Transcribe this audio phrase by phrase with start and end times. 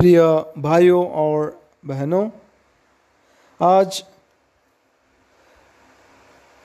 [0.00, 0.20] प्रिय
[0.62, 1.40] भाइयों और
[1.86, 2.28] बहनों
[3.66, 4.00] आज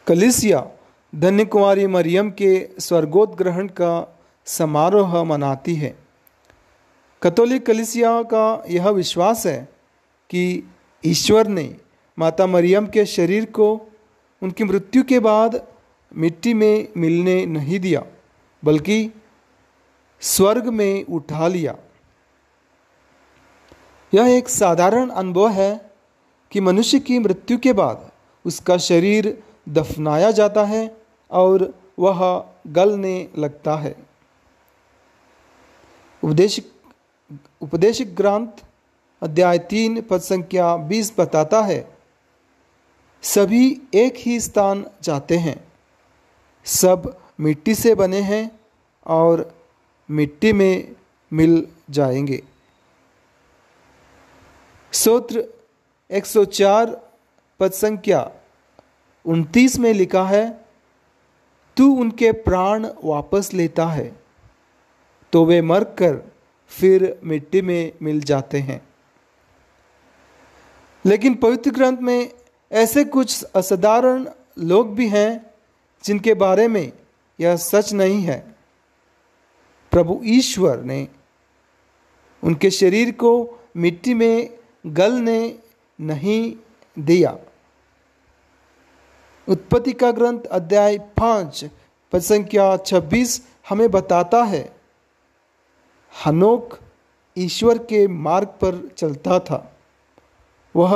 [0.07, 0.63] कलिसिया
[1.23, 2.51] धन्य कुमारी मरियम के
[2.85, 3.91] स्वर्गोद ग्रहण का
[4.53, 5.89] समारोह मनाती है
[7.23, 8.45] कैथोलिक कलिसिया का
[8.77, 9.59] यह विश्वास है
[10.31, 10.43] कि
[11.11, 11.69] ईश्वर ने
[12.19, 13.67] माता मरियम के शरीर को
[14.43, 15.61] उनकी मृत्यु के बाद
[16.25, 18.05] मिट्टी में मिलने नहीं दिया
[18.71, 18.97] बल्कि
[20.35, 21.75] स्वर्ग में उठा लिया
[24.13, 25.69] यह एक साधारण अनुभव है
[26.51, 28.09] कि मनुष्य की मृत्यु के बाद
[28.47, 29.37] उसका शरीर
[29.77, 30.83] दफनाया जाता है
[31.43, 32.19] और वह
[32.75, 33.95] गलने लगता है
[36.23, 36.71] उपदेशिक
[37.63, 38.63] उपदेशिक ग्रंथ
[39.23, 41.79] अध्याय तीन पद संख्या बीस बताता है
[43.33, 43.65] सभी
[44.03, 45.57] एक ही स्थान जाते हैं
[46.79, 48.49] सब मिट्टी से बने हैं
[49.15, 49.49] और
[50.19, 50.95] मिट्टी में
[51.39, 51.63] मिल
[51.99, 52.41] जाएंगे
[54.95, 55.43] सोत्र
[56.17, 56.89] एक सौ चार
[57.59, 58.19] पद संख्या
[59.33, 60.45] उनतीस में लिखा है
[61.77, 64.07] तू उनके प्राण वापस लेता है
[65.33, 66.15] तो वे मर कर
[66.77, 68.81] फिर मिट्टी में मिल जाते हैं
[71.05, 72.31] लेकिन पवित्र ग्रंथ में
[72.85, 74.25] ऐसे कुछ असाधारण
[74.71, 75.29] लोग भी हैं
[76.05, 76.91] जिनके बारे में
[77.41, 78.39] यह सच नहीं है
[79.91, 81.07] प्रभु ईश्वर ने
[82.49, 83.31] उनके शरीर को
[83.83, 84.63] मिट्टी में
[84.93, 85.37] गलने
[86.11, 86.55] नहीं
[87.05, 87.35] दिया
[89.49, 91.63] उत्पत्ति का ग्रंथ अध्याय पांच
[92.11, 94.63] पद संख्या छब्बीस हमें बताता है
[96.25, 96.77] हनोक
[97.37, 99.63] ईश्वर के मार्ग पर चलता था
[100.75, 100.95] वह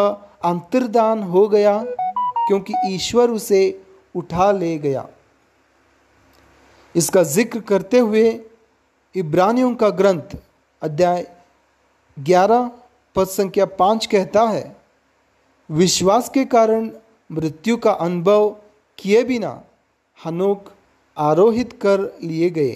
[0.50, 3.62] अंतर्दान हो गया क्योंकि ईश्वर उसे
[4.16, 5.08] उठा ले गया
[6.98, 8.26] इसका जिक्र करते हुए
[9.18, 10.38] इब्रानियों का ग्रंथ
[10.84, 11.26] अध्याय
[12.30, 12.70] 11
[13.20, 14.64] पद संख्या पांच कहता है
[15.80, 16.90] विश्वास के कारण
[17.40, 18.50] मृत्यु का अनुभव
[19.00, 19.52] किए बिना
[20.26, 20.72] हनोक
[21.26, 22.72] आरोहित कर लिए गए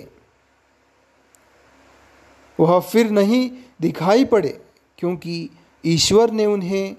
[2.60, 3.42] वह फिर नहीं
[3.88, 4.50] दिखाई पड़े
[4.98, 5.38] क्योंकि
[5.94, 6.96] ईश्वर ने उन्हें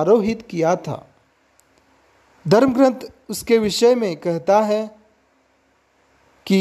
[0.00, 0.98] आरोहित किया था
[2.56, 4.82] धर्मग्रंथ उसके विषय में कहता है
[6.46, 6.60] कि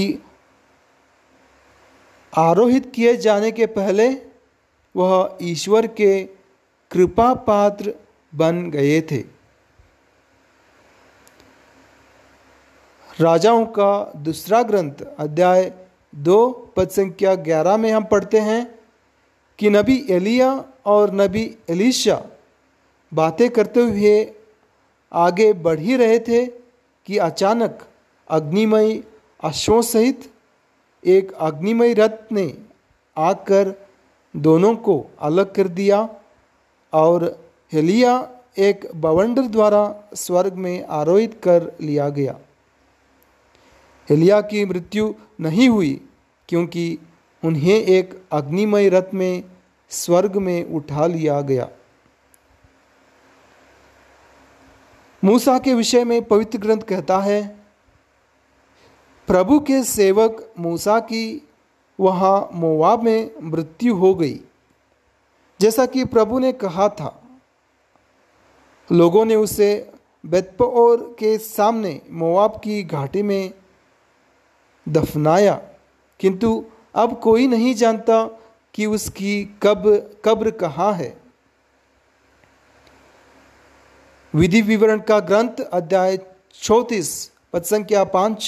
[2.47, 4.07] आरोहित किए जाने के पहले
[4.97, 6.19] वह ईश्वर के
[6.91, 7.93] कृपा पात्र
[8.35, 9.23] बन गए थे
[13.23, 15.71] राजाओं का दूसरा ग्रंथ अध्याय
[16.27, 16.35] दो
[16.75, 18.61] पद संख्या ग्यारह में हम पढ़ते हैं
[19.59, 20.49] कि नबी एलिया
[20.91, 22.21] और नबी एलिशा
[23.15, 24.15] बातें करते हुए
[25.25, 26.45] आगे बढ़ ही रहे थे
[27.05, 27.79] कि अचानक
[28.37, 29.01] अग्निमय
[29.45, 30.29] अश्वों सहित
[31.17, 32.47] एक अग्निमय रथ ने
[33.31, 33.73] आकर
[34.35, 36.07] दोनों को अलग कर दिया
[36.93, 37.23] और
[37.73, 38.11] हेलिया
[38.57, 39.83] एक बवंडर द्वारा
[40.15, 42.37] स्वर्ग में आरोहित कर लिया गया
[44.09, 45.93] हेलिया की मृत्यु नहीं हुई
[46.49, 46.97] क्योंकि
[47.45, 49.43] उन्हें एक अग्निमय रथ में
[49.97, 51.69] स्वर्ग में उठा लिया गया
[55.25, 57.41] मूसा के विषय में पवित्र ग्रंथ कहता है
[59.27, 61.25] प्रभु के सेवक मूसा की
[61.99, 64.39] वहां मोवाब में मृत्यु हो गई
[65.61, 67.15] जैसा कि प्रभु ने कहा था
[68.91, 69.67] लोगों ने उसे
[70.35, 73.51] बेतपोर के सामने मोवाब की घाटी में
[74.97, 75.53] दफनाया
[76.19, 76.49] किंतु
[77.03, 78.23] अब कोई नहीं जानता
[78.75, 79.33] कि उसकी
[79.63, 79.83] कब
[80.25, 81.17] कब्र कहाँ है
[84.35, 86.17] विधि विवरण का ग्रंथ अध्याय
[86.61, 87.09] चौंतीस
[87.53, 88.41] पद संख्या पाँच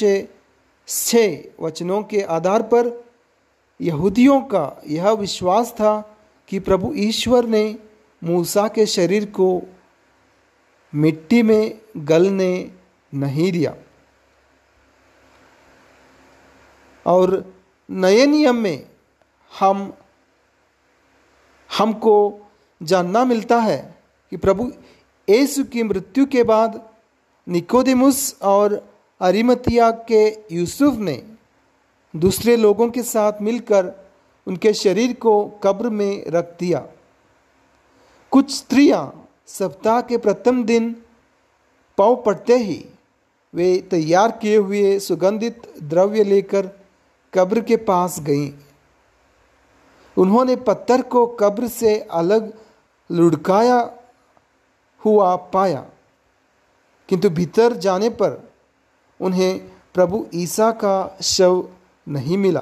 [0.87, 2.89] छः वचनों के आधार पर
[3.81, 5.91] यहूदियों का यह विश्वास था
[6.49, 7.63] कि प्रभु ईश्वर ने
[8.23, 9.47] मूसा के शरीर को
[11.03, 11.73] मिट्टी में
[12.11, 12.51] गलने
[13.23, 13.73] नहीं दिया
[17.11, 17.33] और
[18.05, 18.77] नए नियम में
[19.59, 19.91] हम
[21.77, 22.15] हमको
[22.91, 23.77] जानना मिलता है
[24.29, 24.71] कि प्रभु
[25.29, 26.79] येसु की मृत्यु के बाद
[27.55, 28.21] निकोदिमुस
[28.53, 28.81] और
[29.29, 30.23] अरिमतिया के
[30.55, 31.21] यूसुफ ने
[32.19, 33.91] दूसरे लोगों के साथ मिलकर
[34.47, 36.79] उनके शरीर को कब्र में रख दिया
[38.31, 39.05] कुछ स्त्रियां
[39.51, 40.89] सप्ताह के प्रथम दिन
[41.97, 42.83] पाँव पड़ते ही
[43.55, 46.67] वे तैयार किए हुए सुगंधित द्रव्य लेकर
[47.33, 48.51] कब्र के पास गईं
[50.21, 52.51] उन्होंने पत्थर को कब्र से अलग
[53.11, 53.79] लुढ़काया
[55.05, 55.85] हुआ पाया
[57.09, 58.41] किंतु भीतर जाने पर
[59.21, 59.59] उन्हें
[59.93, 60.93] प्रभु ईसा का
[61.35, 61.63] शव
[62.09, 62.61] नहीं मिला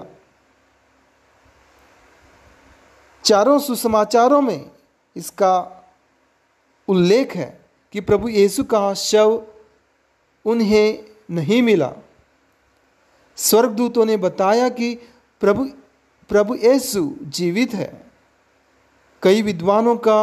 [3.25, 4.65] चारों सुसमाचारों में
[5.18, 5.56] इसका
[6.89, 7.50] उल्लेख है
[7.94, 9.41] कि प्रभु येसु का शव
[10.50, 11.06] उन्हें
[11.36, 11.91] नहीं मिला
[13.47, 14.94] स्वर्गदूतों ने बताया कि
[15.41, 15.65] प्रभु
[16.30, 17.91] प्रभु येसु जीवित है
[19.24, 20.19] कई विद्वानों का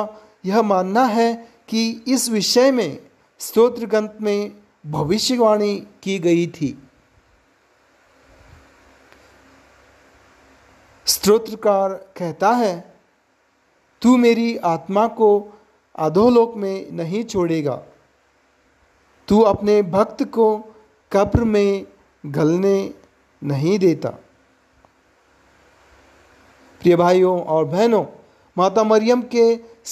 [0.46, 1.32] यह मानना है
[1.68, 2.98] कि इस विषय में
[3.46, 4.52] स्तोत्र ग्रंथ में
[4.90, 6.76] भविष्यवाणी की गई थी
[11.12, 12.72] स्त्रोत्रकार कहता है
[14.02, 15.28] तू मेरी आत्मा को
[16.06, 17.74] अधोलोक में नहीं छोड़ेगा
[19.28, 20.46] तू अपने भक्त को
[21.12, 21.86] कब्र में
[22.36, 22.76] गलने
[23.52, 24.10] नहीं देता
[26.80, 28.04] प्रिय भाइयों और बहनों
[28.58, 29.44] माता मरियम के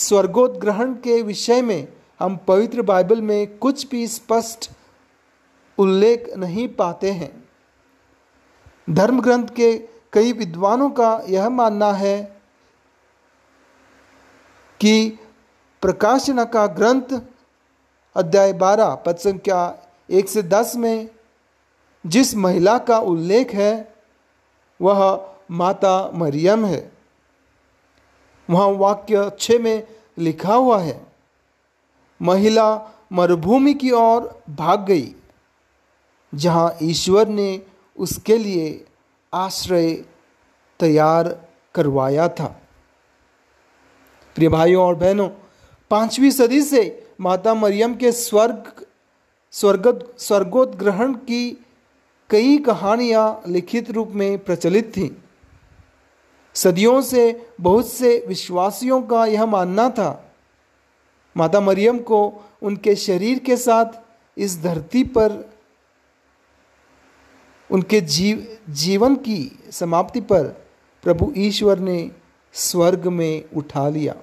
[0.03, 1.87] स्वर्गोद्रहण के विषय में
[2.21, 4.71] हम पवित्र बाइबल में कुछ भी स्पष्ट
[5.81, 7.33] उल्लेख नहीं पाते हैं
[8.95, 9.73] धर्मग्रंथ के
[10.15, 12.17] कई विद्वानों का यह मानना है
[14.81, 14.93] कि
[15.83, 17.21] प्रकाशन का ग्रंथ
[18.23, 19.59] अध्याय 12 पद संख्या
[20.19, 21.09] 1 से 10 में
[22.15, 23.73] जिस महिला का उल्लेख है
[24.83, 25.03] वह
[25.63, 26.81] माता मरियम है
[28.51, 29.83] वहाँ वाक्य अच्छे में
[30.27, 31.01] लिखा हुआ है
[32.31, 32.67] महिला
[33.19, 35.13] मरुभूमि की ओर भाग गई
[36.45, 37.51] जहाँ ईश्वर ने
[38.07, 38.67] उसके लिए
[39.35, 39.91] आश्रय
[40.81, 41.29] तयार
[41.75, 42.47] करवाया था
[44.35, 45.29] प्रिय भाइयों और बहनों
[45.91, 46.83] पांचवीं सदी से
[47.27, 48.83] माता मरियम के स्वर्ग
[49.61, 51.43] स्वर्गत स्वर्गोद्ग्रहण की
[52.31, 55.11] कई कहानियां लिखित रूप में प्रचलित थीं
[56.63, 57.23] सदियों से
[57.61, 60.09] बहुत से विश्वासियों का यह मानना था
[61.37, 62.21] माता मरियम को
[62.71, 63.99] उनके शरीर के साथ
[64.47, 65.33] इस धरती पर
[67.73, 68.47] उनके जीव
[68.85, 69.37] जीवन की
[69.73, 70.45] समाप्ति पर
[71.03, 71.99] प्रभु ईश्वर ने
[72.63, 74.15] स्वर्ग में उठा लिया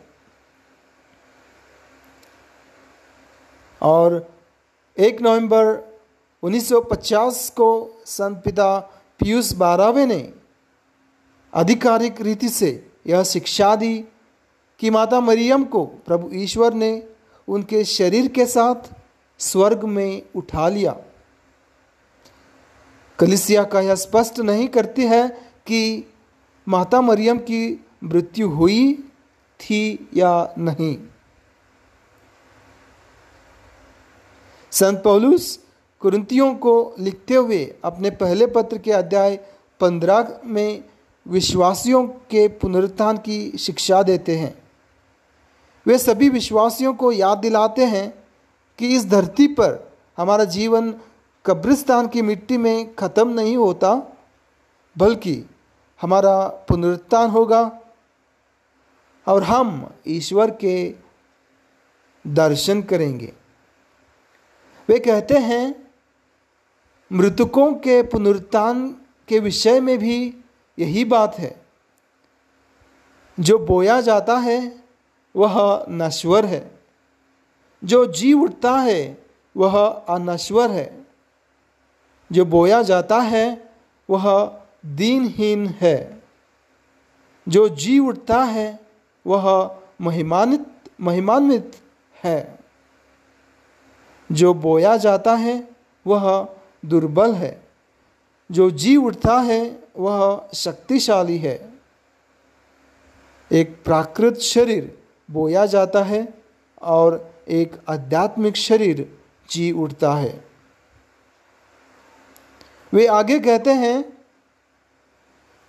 [3.92, 4.26] और
[5.10, 5.74] एक नवंबर
[6.46, 7.68] 1950 को
[8.06, 8.78] संत पिता
[9.20, 10.20] पीयूष बारहवें ने
[11.60, 12.70] आधिकारिक रीति से
[13.08, 13.98] यह शिक्षा दी
[14.80, 16.92] कि माता मरियम को प्रभु ईश्वर ने
[17.54, 18.92] उनके शरीर के साथ
[19.50, 20.96] स्वर्ग में उठा लिया
[23.22, 25.28] कलिसिया का यह स्पष्ट नहीं करती है
[25.68, 25.80] कि
[26.74, 27.58] माता मरियम की
[28.04, 28.86] मृत्यु हुई
[29.62, 29.82] थी
[30.18, 30.32] या
[30.70, 30.96] नहीं
[34.80, 35.48] संत पौलुस
[36.02, 36.74] कुरुतियों को
[37.08, 39.36] लिखते हुए अपने पहले पत्र के अध्याय
[39.82, 40.84] पंद्रह में
[41.38, 44.54] विश्वासियों के पुनरुत्थान की शिक्षा देते हैं
[45.88, 48.08] वे सभी विश्वासियों को याद दिलाते हैं
[48.80, 49.80] कि इस धरती पर
[50.18, 50.94] हमारा जीवन
[51.46, 53.94] कब्रिस्तान की मिट्टी में ख़त्म नहीं होता
[54.98, 55.34] बल्कि
[56.02, 56.34] हमारा
[56.70, 57.62] पुनरुत्थान होगा
[59.32, 59.70] और हम
[60.18, 60.74] ईश्वर के
[62.40, 63.32] दर्शन करेंगे
[64.90, 65.64] वे कहते हैं
[67.18, 68.88] मृतकों के पुनरुत्थान
[69.28, 70.16] के विषय में भी
[70.80, 71.56] यही बात है
[73.50, 74.60] जो बोया जाता है
[75.36, 75.60] वह
[76.02, 76.64] नश्वर है
[77.94, 79.02] जो जी उठता है
[79.58, 79.82] वह
[80.16, 80.90] अनश्वर है
[82.32, 83.46] जो बोया जाता है
[84.10, 84.26] वह
[85.00, 85.96] दीनहीन है
[87.56, 88.68] जो जी उठता है
[89.28, 89.46] वह
[90.06, 90.66] महिमानित
[91.08, 91.72] महिमान्वित
[92.24, 92.38] है
[94.42, 95.56] जो बोया जाता है
[96.08, 96.28] वह
[96.94, 97.54] दुर्बल है
[98.58, 99.60] जो जी उठता है
[100.06, 100.20] वह
[100.60, 101.56] शक्तिशाली है
[103.62, 104.92] एक प्राकृत शरीर
[105.38, 106.28] बोया जाता है
[106.98, 107.20] और
[107.60, 109.06] एक आध्यात्मिक शरीर
[109.52, 110.32] जी उठता है
[112.94, 114.02] वे आगे कहते हैं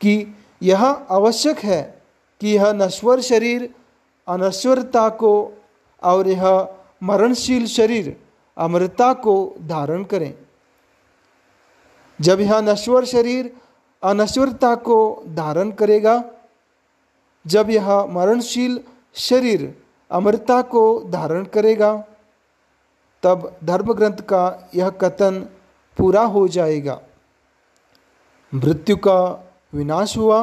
[0.00, 0.14] कि
[0.62, 1.80] यह आवश्यक है
[2.40, 3.68] कि यह नश्वर शरीर
[4.32, 5.32] अनश्वरता को
[6.12, 6.44] और यह
[7.08, 8.16] मरणशील शरीर
[8.64, 9.34] अमृता को
[9.68, 10.32] धारण करें
[12.20, 13.52] जब यह नश्वर शरीर
[14.10, 14.96] अनश्वरता को
[15.36, 16.22] धारण करेगा
[17.54, 18.80] जब यह मरणशील
[19.28, 19.72] शरीर
[20.18, 21.92] अमृता को धारण करेगा
[23.22, 24.42] तब धर्मग्रंथ का
[24.74, 25.40] यह कथन
[25.98, 27.00] पूरा हो जाएगा
[28.54, 29.14] मृत्यु का
[29.74, 30.38] विनाश हुआ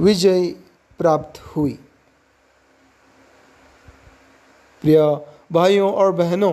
[0.00, 0.46] विजय
[0.98, 1.72] प्राप्त हुई
[4.82, 5.00] प्रिय
[5.52, 6.52] भाइयों और बहनों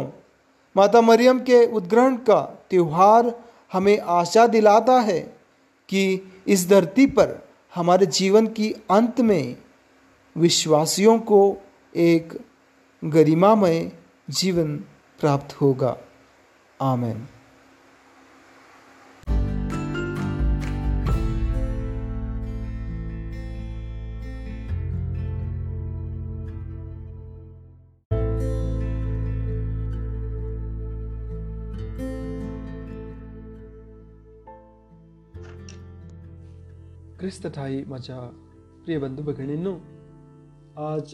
[0.77, 2.39] माता मरियम के उद्ग्रहण का
[2.70, 3.32] त्यौहार
[3.74, 5.20] हमें आशा दिलाता है
[5.89, 6.01] कि
[6.55, 7.39] इस धरती पर
[7.75, 9.55] हमारे जीवन की अंत में
[10.46, 11.39] विश्वासियों को
[12.08, 12.34] एक
[13.13, 13.79] गरिमामय
[14.39, 14.75] जीवन
[15.20, 15.98] प्राप्त होगा
[16.91, 17.25] आमेन
[37.33, 38.17] क्रिस्त ठाई म्हज्या
[38.85, 39.71] प्रिय बंधू भगिणींनो
[40.85, 41.13] आज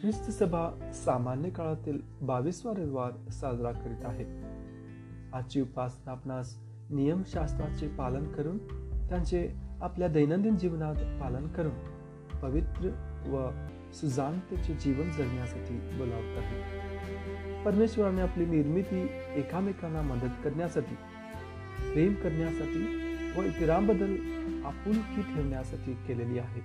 [0.00, 0.62] ख्रिस्त सभा
[1.04, 4.24] सामान्य काळातील बावीसवा रविवार साजरा करीत आहे
[5.38, 6.54] आजची उपासनापणास
[6.90, 8.56] नियमशास्त्राचे पालन करून
[9.08, 9.46] त्यांचे
[9.82, 12.90] आपल्या दैनंदिन जीवनात पालन करून पवित्र
[13.30, 13.46] व
[14.00, 19.06] सुजानतेचे जीवन जगण्यासाठी बोलावत आहे परमेश्वराने आपली निर्मिती
[19.40, 20.94] एकामेकांना मदत करण्यासाठी
[21.94, 22.84] प्रेम करण्यासाठी
[23.36, 24.16] व इतरांबद्दल
[24.66, 26.60] आपुलकी ठेवण्यासाठी केलेली आहे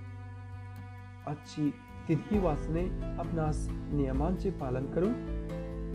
[1.30, 1.70] आजची
[2.08, 2.84] तिन्ही वाचणे
[3.20, 5.14] आपणास नियमांचे पालन करून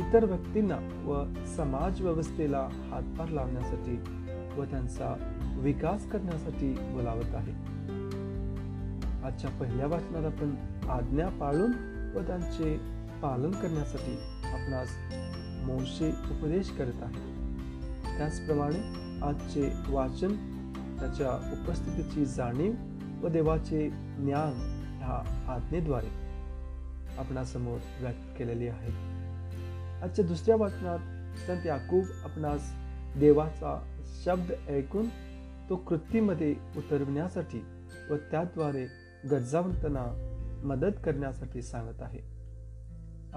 [0.07, 1.23] इतर व्यक्तींना व
[1.57, 3.97] समाज व्यवस्थेला हातभार लावण्यासाठी
[4.61, 5.15] व त्यांचा
[5.63, 7.53] विकास करण्यासाठी बोलावत आहे
[9.27, 10.55] आजच्या पहिल्या वाचनात आपण
[10.91, 11.73] आज्ञा पाळून
[12.17, 12.77] व त्यांचे
[13.23, 14.13] पालन करण्यासाठी
[14.51, 14.97] आपणास
[15.67, 17.29] मोशे उपदेश करत आहे
[18.19, 18.79] त्याचप्रमाणे
[19.29, 20.35] आजचे वाचन
[21.01, 22.73] ताच्या उपस्थितीची जाणीव
[23.25, 24.53] व देवाचे ज्ञान
[25.03, 26.09] ह्या आज्ञेद्वारे
[27.19, 28.91] आपणासमोर व्यक्त केलेली आहे
[30.03, 32.71] आजच्या दुसऱ्या वाचनात संत याकूब आपणास
[33.21, 33.79] देवाचा
[34.25, 35.09] शब्द ऐकून
[35.71, 37.59] तो कृतीमध्ये उतरविण्यासाठी
[38.11, 38.87] व त्याद्वारे
[39.31, 40.07] गरजावंतांना
[40.69, 42.21] मदत करण्यासाठी सांगत आहे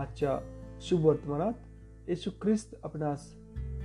[0.02, 0.38] आजच्या
[0.88, 3.32] शुभ वर्तमानात येशू ख्रिस्त आपणास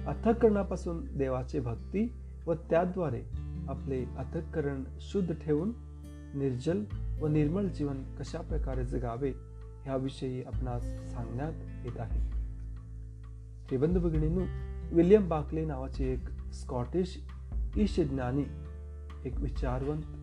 [0.09, 2.09] अथकरणापासून देवाचे भक्ती
[2.47, 3.23] व त्याद्वारे
[3.71, 5.73] आपले अंतकरण शुद्ध ठेवून
[6.39, 6.83] निर्जल
[7.21, 9.31] व निर्मळ जीवन कशा प्रकारे जगावे
[9.85, 12.21] ह्याविषयी आपणास सांगण्यात येत आहे
[13.69, 14.45] श्रीबंध भगिणीनु
[14.97, 16.29] विल्यम बाकले नावाचे एक
[16.61, 17.17] स्कॉटिश
[17.81, 18.45] ईशज्ञानी
[19.29, 20.17] एक विचारवंत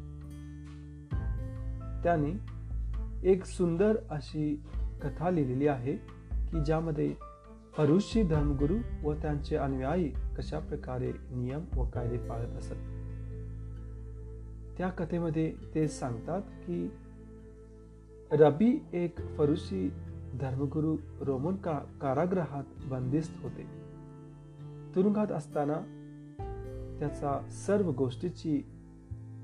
[2.04, 2.34] त्यांनी
[3.32, 4.54] एक सुंदर अशी
[5.02, 5.96] कथा लिहिलेली आहे
[6.52, 7.14] की ज्यामध्ये
[7.78, 13.04] परुषी धर्मगुरु व त्यांचे अनुयायी कशा प्रकारे नियम व कायदे पाळत असत
[14.78, 16.88] त्या कथेमध्ये ते सांगतात की
[18.38, 18.72] रबी
[19.04, 19.88] एक फरुशी
[20.40, 23.66] धर्मगुरू रोमन का कारागृहात बंदिस्त होते
[24.96, 25.74] तुरुंगात असताना
[27.00, 28.60] त्याचा सर्व गोष्टीची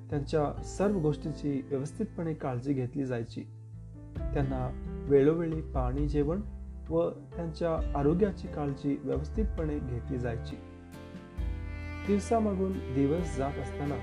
[0.10, 3.42] त्यांच्या सर्व गोष्टीची व्यवस्थितपणे काळजी घेतली जायची
[4.34, 4.68] त्यांना
[5.10, 6.42] वेळोवेळी पाणी जेवण
[6.90, 10.56] व त्यांच्या आरोग्याची काळजी व्यवस्थितपणे घेतली जायची
[12.08, 13.96] दिवसामागून दिवस जात असताना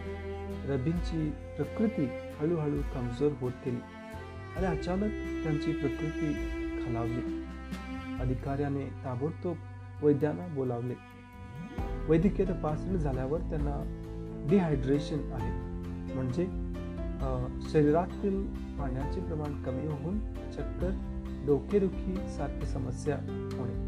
[0.69, 2.05] रबींची प्रकृती
[2.39, 3.81] हळूहळू कमजोर होत गेली
[4.57, 5.13] आणि अचानक
[5.45, 6.33] त्यांची प्रकृती
[6.81, 7.45] खालावली
[8.23, 10.95] अधिकाऱ्याने ताबडतोब वैद्यांना बोलावले
[12.09, 13.77] वैद्यकीय तपासणी झाल्यावर त्यांना
[14.51, 15.53] डिहायड्रेशन आहे
[16.15, 16.47] म्हणजे
[17.73, 18.43] शरीरातील
[18.79, 20.19] पाण्याचे प्रमाण कमी होऊन
[20.57, 20.91] चक्कर
[21.47, 23.17] डोकेदुखी सारखी समस्या
[23.57, 23.87] होणे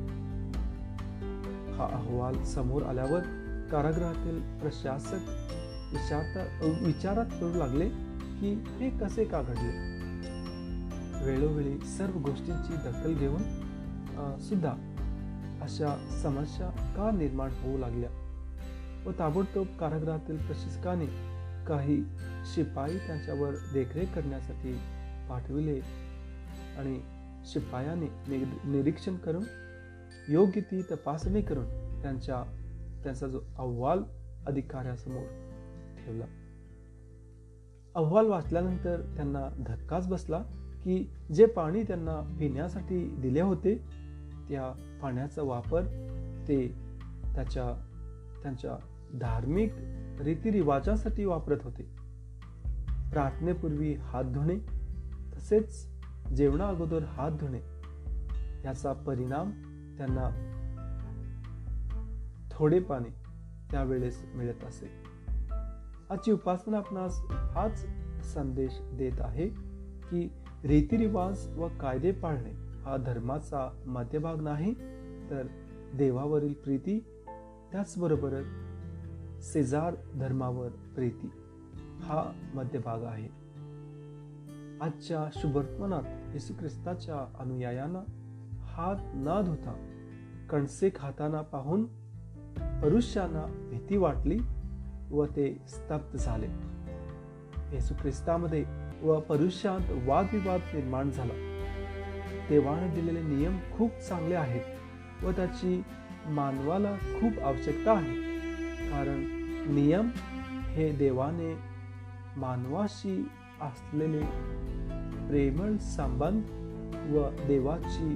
[1.77, 3.21] हा अहवाल समोर आल्यावर
[3.73, 5.31] कारागृहातील प्रशासक
[5.93, 6.41] विचारता
[6.87, 9.89] विचारात करू लागले की हे कसे का घडले
[11.25, 14.71] वेळोवेळी सर्व गोष्टींची दखल घेऊन सुद्धा
[15.63, 18.11] अशा समस्या का निर्माण होऊ लागल्या
[19.07, 21.07] व ताबडतोब कारागृहातील प्रशिक्षकाने
[21.69, 22.01] काही
[22.55, 24.73] शिपाई त्यांच्यावर देखरेख करण्यासाठी
[25.29, 25.79] पाठविले
[26.79, 26.99] आणि
[27.53, 28.07] शिपायाने
[28.77, 29.45] निरीक्षण करून
[30.33, 32.43] योग्य ती तपासणी करून त्यांच्या
[33.03, 34.03] त्यांचा जो अहवाल
[34.49, 35.49] अधिकाऱ्यासमोर
[36.11, 36.27] ठेवला
[38.01, 40.39] अहवाल वाचल्यानंतर त्यांना धक्काच बसला
[40.85, 40.99] की
[41.35, 43.75] जे पाणी त्यांना पिण्यासाठी दिले होते
[44.49, 44.71] त्या
[45.03, 45.85] पाण्याचा वापर
[46.49, 46.67] ते
[47.35, 47.73] त्याच्या
[48.43, 48.77] त्यांच्या
[49.21, 49.73] धार्मिक
[50.25, 51.83] रीतिरिवाजासाठी वापरत होते
[53.11, 54.57] प्रार्थनेपूर्वी हात धुणे
[55.37, 55.87] तसेच
[56.37, 57.61] जेवणा अगोदर हात धुणे
[58.65, 59.51] याचा परिणाम
[59.99, 60.29] त्यांना
[62.57, 63.09] थोडे पाणी
[63.71, 65.10] त्यावेळेस मिळत असेल
[66.11, 67.21] आजची उपासना आपणास
[67.55, 67.85] हाच
[68.33, 69.47] संदेश देत आहे
[70.09, 70.29] की
[70.69, 72.51] रीतिरिवाज व कायदे पाळणे
[72.85, 74.73] हा धर्माचा मध्यभाग नाही
[75.31, 75.47] तर
[75.99, 76.99] देवावरील प्रीती
[77.73, 78.37] त्याचबरोबर
[79.53, 81.29] शेजार धर्मावर प्रीती
[82.07, 82.23] हा
[82.55, 83.29] मध्यभाग आहे
[84.85, 88.01] आजच्या शुभर्तमनात येशू ख्रिस्ताच्या अनुयायांना
[88.77, 89.73] हात न धुता
[90.51, 91.85] कणसे खाताना पाहून
[92.83, 94.39] परुष्यांना भीती वाटली
[95.13, 96.47] व ते स्तब्ध झाले
[97.73, 98.63] येसू ख्रिस्तामध्ये
[99.03, 101.35] व परुष्यात वादविवाद निर्माण झाला
[102.49, 105.81] देवाने दिलेले नियम खूप चांगले आहेत व त्याची
[106.35, 108.15] मानवाला खूप आवश्यकता आहे
[108.91, 109.23] कारण
[109.75, 110.09] नियम
[110.77, 111.53] हे देवाने
[112.41, 113.15] मानवाशी
[113.63, 114.21] असलेले
[115.29, 118.15] प्रेमळ संबंध व देवाची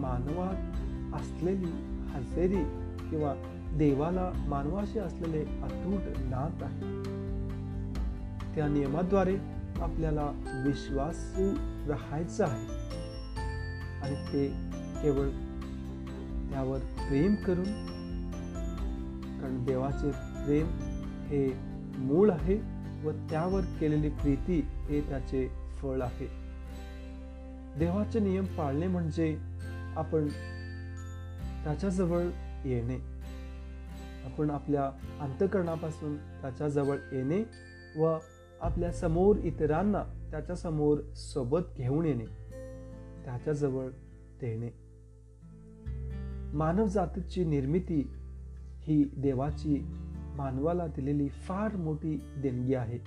[0.00, 1.70] मानवात असलेली
[2.12, 2.62] हजेरी
[3.10, 3.34] किंवा
[3.78, 6.98] देवाला मानवाशी असलेले अतूट नात आहे
[8.54, 9.36] त्या नियमाद्वारे
[9.82, 10.30] आपल्याला
[10.64, 11.50] विश्वासू
[11.88, 12.78] राहायचं आहे
[14.02, 14.46] आणि ते
[15.02, 15.28] केवळ
[16.50, 17.70] त्यावर प्रेम करून
[19.40, 20.10] कारण देवाचे
[20.46, 20.66] प्रेम
[21.30, 21.46] हे
[22.06, 22.56] मूळ आहे
[23.04, 25.46] व त्यावर केलेली प्रीती हे त्याचे
[25.82, 26.26] फळ आहे
[27.78, 29.34] देवाचे नियम पाळणे म्हणजे
[29.98, 30.28] आपण
[31.64, 32.28] त्याच्याजवळ
[32.68, 32.98] येणे
[34.26, 34.90] आपण आपल्या
[35.24, 37.42] अंतकरणापासून त्याच्याजवळ येणे
[37.96, 38.16] व
[38.62, 42.24] आपल्या समोर इतरांना त्याच्यासमोर सोबत घेऊन येणे
[43.24, 43.88] त्याच्याजवळ
[44.40, 44.70] देणे
[46.58, 48.00] मानव जातीची निर्मिती
[48.86, 49.78] ही देवाची
[50.36, 52.98] मानवाला दिलेली फार मोठी देणगी आहे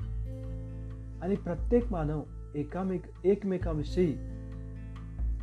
[1.21, 2.21] आणि प्रत्येक मानव
[2.59, 4.13] एकामेक एकमेकांविषयी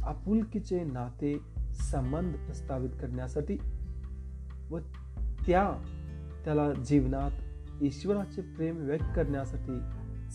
[0.09, 1.37] आपुलकीचे नाते
[1.91, 3.57] संबंध प्रस्तावित करण्यासाठी
[4.71, 4.79] व
[5.47, 5.71] त्या
[6.45, 9.79] त्याला जीवनात ईश्वराचे प्रेम व्यक्त करण्यासाठी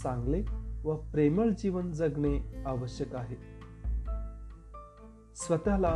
[0.03, 0.41] चांगले
[0.83, 3.35] व प्रेमळ जीवन जगणे आवश्यक आहे
[5.45, 5.91] स्वतःला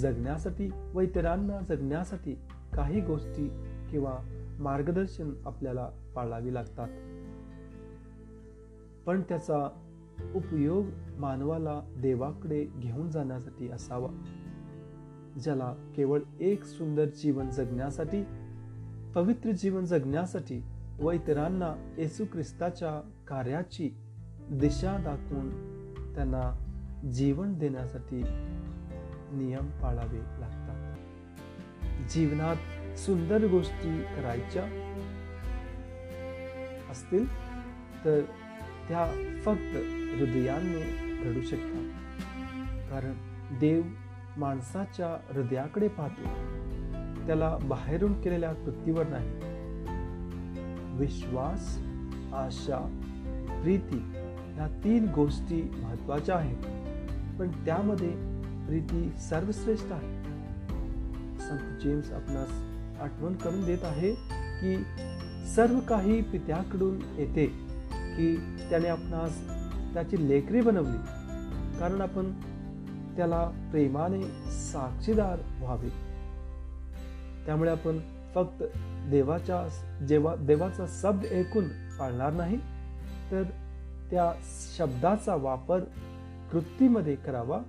[0.00, 2.34] जगण्यासाठी व इतरांना जगण्यासाठी
[2.76, 3.48] काही गोष्टी
[3.90, 4.14] किंवा
[4.64, 6.88] मार्गदर्शन आपल्याला पाळावी लागतात
[9.06, 9.58] पण त्याचा
[10.34, 10.86] उपयोग
[11.20, 14.08] मानवाला देवाकडे घेऊन जाण्यासाठी असावा
[15.42, 18.22] ज्याला केवळ एक सुंदर जीवन जगण्यासाठी
[19.14, 20.60] पवित्र जीवन जगण्यासाठी
[20.98, 22.90] व इतरांना येसू ख्रिस्ताच्या
[23.28, 23.88] कार्याची
[24.60, 25.48] दिशा दाखवून
[26.14, 26.42] त्यांना
[27.14, 28.22] जीवन देण्यासाठी
[29.38, 30.80] नियम पाळावे लागतात
[32.12, 34.64] जीवनात सुंदर गोष्टी करायच्या
[36.92, 37.26] असतील
[38.04, 38.20] तर
[38.88, 39.06] त्या
[39.44, 39.76] फक्त
[40.18, 40.80] हृदयाने
[41.24, 43.16] घडू शकतात कारण
[43.60, 43.82] देव
[44.40, 46.30] माणसाच्या हृदयाकडे पाहतो
[47.26, 49.40] त्याला बाहेरून केलेल्या कृतीवर नाही
[50.98, 51.68] विश्वास
[52.38, 52.78] आशा
[53.62, 53.96] प्रीती
[54.58, 58.08] या तीन गोष्टी महत्वाच्या आहेत पण त्यामध्ये
[58.66, 60.20] प्रीती सर्वश्रेष्ठ आहे
[61.46, 62.50] संत जेम्स आपणास
[63.04, 64.12] आठवण करून देत आहे
[64.60, 64.76] की
[65.54, 67.46] सर्व काही पित्याकडून येते
[67.92, 68.34] की
[68.70, 69.40] त्याने आपणास
[69.94, 72.30] त्याची लेकरी बनवली कारण आपण
[73.16, 74.22] त्याला प्रेमाने
[74.60, 75.88] साक्षीदार व्हावे
[77.46, 77.98] त्यामुळे आपण
[78.34, 78.62] फक्त
[79.10, 79.66] देवाच्या
[80.08, 82.58] जेव्हा देवाचा शब्द ऐकून पाळणार नाही
[83.30, 83.42] तर
[84.10, 84.32] त्या
[84.76, 85.84] शब्दाचा वापर
[86.52, 87.60] कृतीमध्ये करावा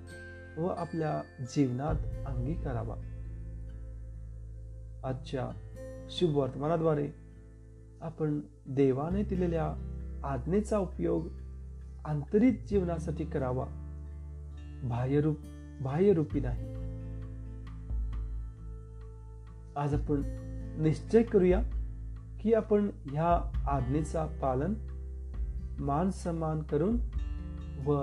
[0.57, 1.21] व आपल्या
[1.55, 2.95] जीवनात अंगी करावा
[5.09, 5.49] आजच्या
[6.17, 7.07] शुभ वर्तमानाद्वारे
[8.05, 8.39] आपण
[8.75, 9.73] देवाने दिलेल्या
[10.31, 11.27] आज्ञेचा उपयोग
[12.09, 13.65] आंतरिक जीवनासाठी करावा
[14.89, 15.41] बाह्यरूप
[15.83, 16.81] बाह्यरूपी नाही
[19.77, 20.21] आज आपण
[20.83, 21.59] निश्चय करूया
[22.41, 23.29] की आपण ह्या
[23.75, 24.73] आज्ञेचा पालन
[25.85, 26.99] मान सन्मान करून
[27.85, 28.01] व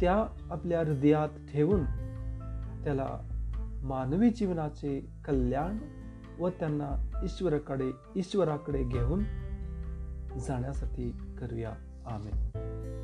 [0.00, 0.14] त्या
[0.52, 1.84] आपल्या हृदयात ठेवून
[2.84, 3.08] त्याला
[3.88, 5.78] मानवी जीवनाचे कल्याण
[6.38, 9.24] व त्यांना ईश्वराकडे ईश्वराकडे घेऊन
[10.46, 11.74] जाण्यासाठी करूया
[12.14, 12.98] आम्ही